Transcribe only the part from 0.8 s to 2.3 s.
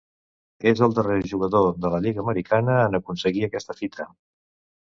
el darrer jugador de la Lliga